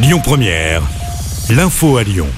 Lyon 0.00 0.20
Première, 0.22 0.80
l'info 1.50 1.96
à 1.96 2.04
Lyon. 2.04 2.28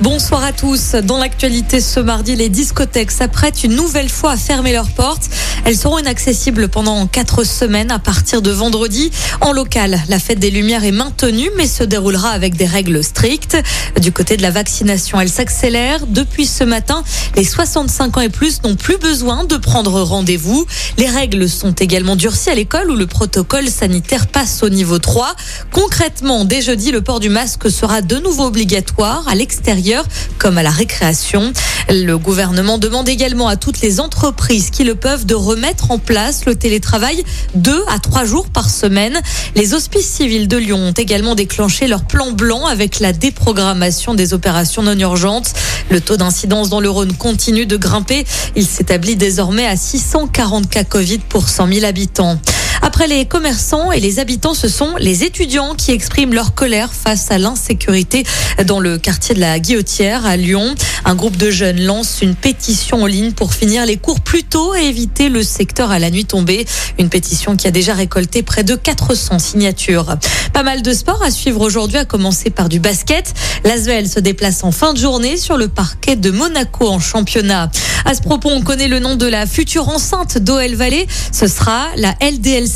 Bonsoir 0.00 0.42
à 0.42 0.50
tous. 0.50 0.96
Dans 0.96 1.16
l'actualité 1.16 1.80
ce 1.80 2.00
mardi, 2.00 2.34
les 2.34 2.48
discothèques 2.48 3.12
s'apprêtent 3.12 3.62
une 3.62 3.76
nouvelle 3.76 4.08
fois 4.08 4.32
à 4.32 4.36
fermer 4.36 4.72
leurs 4.72 4.90
portes. 4.90 5.30
Elles 5.66 5.78
seront 5.78 5.98
inaccessibles 5.98 6.68
pendant 6.68 7.06
quatre 7.06 7.42
semaines 7.42 7.90
à 7.90 7.98
partir 7.98 8.42
de 8.42 8.50
vendredi. 8.50 9.10
En 9.40 9.52
local, 9.52 9.98
la 10.08 10.18
fête 10.18 10.38
des 10.38 10.50
Lumières 10.50 10.84
est 10.84 10.92
maintenue, 10.92 11.50
mais 11.56 11.66
se 11.66 11.82
déroulera 11.82 12.30
avec 12.30 12.54
des 12.54 12.66
règles 12.66 13.02
strictes. 13.02 13.56
Du 13.98 14.12
côté 14.12 14.36
de 14.36 14.42
la 14.42 14.50
vaccination, 14.50 15.18
elle 15.18 15.30
s'accélère. 15.30 16.06
Depuis 16.06 16.44
ce 16.44 16.64
matin, 16.64 17.02
les 17.34 17.44
65 17.44 18.18
ans 18.18 18.20
et 18.20 18.28
plus 18.28 18.62
n'ont 18.62 18.76
plus 18.76 18.98
besoin 18.98 19.44
de 19.44 19.56
prendre 19.56 20.02
rendez-vous. 20.02 20.66
Les 20.98 21.08
règles 21.08 21.48
sont 21.48 21.72
également 21.72 22.16
durcies 22.16 22.50
à 22.50 22.54
l'école 22.54 22.90
où 22.90 22.96
le 22.96 23.06
protocole 23.06 23.68
sanitaire 23.68 24.26
passe 24.26 24.62
au 24.62 24.68
niveau 24.68 24.98
3. 24.98 25.34
Concrètement, 25.72 26.44
dès 26.44 26.60
jeudi, 26.60 26.90
le 26.90 27.00
port 27.00 27.20
du 27.20 27.30
masque 27.30 27.70
sera 27.70 28.02
de 28.02 28.16
nouveau 28.16 28.44
obligatoire 28.44 29.26
à 29.28 29.34
l'extérieur 29.34 30.04
comme 30.38 30.58
à 30.58 30.62
la 30.62 30.70
récréation. 30.70 31.54
Le 31.90 32.16
gouvernement 32.16 32.78
demande 32.78 33.08
également 33.08 33.46
à 33.46 33.56
toutes 33.56 33.80
les 33.80 34.00
entreprises 34.00 34.70
qui 34.70 34.84
le 34.84 34.94
peuvent 34.94 35.26
de 35.26 35.34
remettre 35.34 35.90
en 35.90 35.98
place 35.98 36.46
le 36.46 36.54
télétravail 36.54 37.22
deux 37.54 37.82
à 37.88 37.98
trois 37.98 38.24
jours 38.24 38.48
par 38.48 38.70
semaine. 38.70 39.20
Les 39.54 39.74
hospices 39.74 40.08
civils 40.08 40.48
de 40.48 40.56
Lyon 40.56 40.78
ont 40.78 40.92
également 40.92 41.34
déclenché 41.34 41.86
leur 41.86 42.04
plan 42.04 42.32
blanc 42.32 42.66
avec 42.66 43.00
la 43.00 43.12
déprogrammation 43.12 44.14
des 44.14 44.32
opérations 44.32 44.82
non 44.82 44.98
urgentes. 44.98 45.52
Le 45.90 46.00
taux 46.00 46.16
d'incidence 46.16 46.70
dans 46.70 46.80
le 46.80 46.88
Rhône 46.88 47.14
continue 47.14 47.66
de 47.66 47.76
grimper. 47.76 48.24
Il 48.56 48.66
s'établit 48.66 49.16
désormais 49.16 49.66
à 49.66 49.76
640 49.76 50.68
cas 50.68 50.84
Covid 50.84 51.18
pour 51.28 51.48
100 51.48 51.68
000 51.72 51.84
habitants. 51.84 52.38
Après 52.86 53.06
les 53.06 53.24
commerçants 53.24 53.92
et 53.92 53.98
les 53.98 54.18
habitants, 54.18 54.52
ce 54.52 54.68
sont 54.68 54.96
les 54.98 55.24
étudiants 55.24 55.74
qui 55.74 55.90
expriment 55.90 56.34
leur 56.34 56.54
colère 56.54 56.92
face 56.92 57.30
à 57.30 57.38
l'insécurité 57.38 58.24
dans 58.66 58.78
le 58.78 58.98
quartier 58.98 59.34
de 59.34 59.40
la 59.40 59.58
Guillotière 59.58 60.26
à 60.26 60.36
Lyon. 60.36 60.74
Un 61.06 61.14
groupe 61.14 61.38
de 61.38 61.50
jeunes 61.50 61.80
lance 61.80 62.18
une 62.20 62.34
pétition 62.34 63.02
en 63.02 63.06
ligne 63.06 63.32
pour 63.32 63.54
finir 63.54 63.86
les 63.86 63.96
cours 63.96 64.20
plus 64.20 64.42
tôt 64.42 64.74
et 64.74 64.84
éviter 64.84 65.30
le 65.30 65.42
secteur 65.42 65.90
à 65.90 65.98
la 65.98 66.10
nuit 66.10 66.26
tombée. 66.26 66.66
Une 66.98 67.08
pétition 67.08 67.56
qui 67.56 67.66
a 67.66 67.70
déjà 67.70 67.94
récolté 67.94 68.42
près 68.42 68.64
de 68.64 68.74
400 68.74 69.38
signatures. 69.38 70.16
Pas 70.52 70.62
mal 70.62 70.82
de 70.82 70.92
sports 70.92 71.22
à 71.22 71.30
suivre 71.30 71.62
aujourd'hui, 71.62 71.96
à 71.96 72.04
commencer 72.04 72.50
par 72.50 72.68
du 72.68 72.80
basket. 72.80 73.32
L'Asvel 73.64 74.06
se 74.10 74.20
déplace 74.20 74.62
en 74.62 74.72
fin 74.72 74.92
de 74.92 74.98
journée 74.98 75.38
sur 75.38 75.56
le 75.56 75.68
parquet 75.68 76.16
de 76.16 76.30
Monaco 76.30 76.86
en 76.86 77.00
championnat. 77.00 77.70
À 78.04 78.12
ce 78.12 78.20
propos, 78.20 78.50
on 78.50 78.60
connaît 78.60 78.88
le 78.88 78.98
nom 78.98 79.16
de 79.16 79.26
la 79.26 79.46
future 79.46 79.88
enceinte 79.88 80.36
d'OL 80.36 80.74
Valley. 80.74 81.06
Ce 81.32 81.46
sera 81.46 81.86
la 81.96 82.14
LDLC 82.20 82.73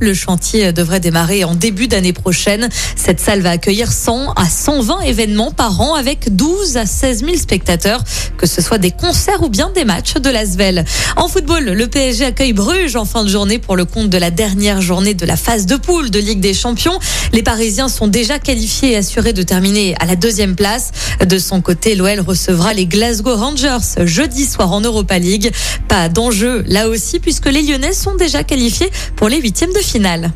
Le 0.00 0.14
chantier 0.14 0.72
devrait 0.72 1.00
démarrer 1.00 1.42
en 1.42 1.56
début 1.56 1.88
d'année 1.88 2.12
prochaine. 2.12 2.68
Cette 2.94 3.18
salle 3.18 3.40
va 3.40 3.50
accueillir 3.50 3.90
100 3.90 4.32
à 4.34 4.48
120 4.48 5.00
événements 5.00 5.50
par 5.50 5.80
an 5.80 5.94
avec 5.94 6.36
12 6.36 6.76
à 6.76 6.86
16 6.86 7.24
000 7.24 7.36
spectateurs, 7.36 8.04
que 8.38 8.46
ce 8.46 8.62
soit 8.62 8.78
des 8.78 8.92
concerts 8.92 9.42
ou 9.42 9.48
bien 9.48 9.70
des 9.74 9.84
matchs 9.84 10.14
de 10.14 10.30
l'Asvel. 10.30 10.84
En 11.16 11.26
football, 11.26 11.64
le 11.64 11.86
PSG 11.88 12.24
accueille 12.24 12.52
Bruges 12.52 12.94
en 12.94 13.04
fin 13.04 13.24
de 13.24 13.28
journée 13.28 13.58
pour 13.58 13.74
le 13.74 13.84
compte 13.84 14.08
de 14.08 14.18
la 14.18 14.30
dernière 14.30 14.80
journée 14.80 15.14
de 15.14 15.26
la 15.26 15.36
phase 15.36 15.66
de 15.66 15.76
poule 15.76 16.10
de 16.10 16.20
Ligue 16.20 16.40
des 16.40 16.54
Champions. 16.54 16.98
Les 17.32 17.42
Parisiens 17.42 17.88
sont 17.88 18.06
déjà 18.06 18.38
qualifiés 18.38 18.92
et 18.92 18.96
assurés 18.96 19.32
de 19.32 19.42
terminer 19.42 19.96
à 19.98 20.06
la 20.06 20.14
deuxième 20.14 20.54
place. 20.54 20.92
De 21.26 21.38
son 21.38 21.60
côté, 21.60 21.96
l'OL 21.96 22.20
recevra 22.20 22.72
les 22.72 22.86
Glasgow 22.86 23.34
Rangers 23.34 24.04
jeudi 24.04 24.44
soir 24.44 24.72
en 24.72 24.80
Europa 24.80 25.18
League. 25.18 25.50
Pas 25.88 26.08
d'enjeu 26.08 26.62
là 26.68 26.88
aussi 26.88 27.18
puisque 27.18 27.46
les 27.46 27.62
Lyonnais 27.62 27.92
sont 27.92 28.14
déjà 28.14 28.44
qualifiés 28.44 28.90
pour 29.24 29.30
les 29.30 29.40
huitièmes 29.40 29.72
de 29.72 29.78
finale. 29.78 30.32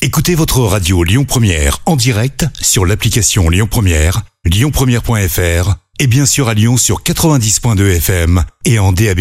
Écoutez 0.00 0.36
votre 0.36 0.60
radio 0.60 1.02
Lyon 1.02 1.24
Première 1.24 1.80
en 1.84 1.96
direct 1.96 2.46
sur 2.60 2.86
l'application 2.86 3.48
Lyon 3.48 3.66
Première, 3.68 4.22
lyonpremière.fr 4.44 5.74
et 5.98 6.06
bien 6.06 6.24
sûr 6.24 6.48
à 6.48 6.54
Lyon 6.54 6.76
sur 6.76 7.02
90.2 7.02 7.96
FM 7.96 8.44
et 8.66 8.78
en 8.78 8.92
DAB+. 8.92 9.18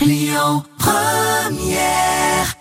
Lyon 0.00 0.64
Première 0.80 2.56